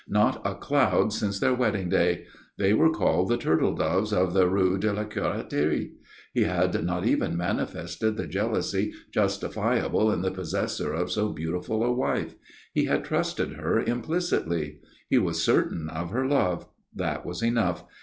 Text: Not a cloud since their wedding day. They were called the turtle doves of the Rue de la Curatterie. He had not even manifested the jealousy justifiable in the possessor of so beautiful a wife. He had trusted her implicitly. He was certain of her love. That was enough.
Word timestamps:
Not 0.09 0.41
a 0.43 0.55
cloud 0.55 1.13
since 1.13 1.39
their 1.39 1.53
wedding 1.53 1.87
day. 1.87 2.25
They 2.57 2.73
were 2.73 2.89
called 2.89 3.29
the 3.29 3.37
turtle 3.37 3.75
doves 3.75 4.11
of 4.11 4.33
the 4.33 4.49
Rue 4.49 4.79
de 4.79 4.91
la 4.91 5.03
Curatterie. 5.03 5.91
He 6.33 6.41
had 6.41 6.83
not 6.83 7.05
even 7.05 7.37
manifested 7.37 8.17
the 8.17 8.25
jealousy 8.25 8.93
justifiable 9.13 10.11
in 10.11 10.23
the 10.23 10.31
possessor 10.31 10.91
of 10.91 11.11
so 11.11 11.29
beautiful 11.29 11.83
a 11.83 11.93
wife. 11.93 12.33
He 12.73 12.85
had 12.85 13.05
trusted 13.05 13.51
her 13.53 13.79
implicitly. 13.79 14.79
He 15.07 15.19
was 15.19 15.39
certain 15.43 15.87
of 15.87 16.09
her 16.09 16.27
love. 16.27 16.67
That 16.95 17.23
was 17.23 17.43
enough. 17.43 17.83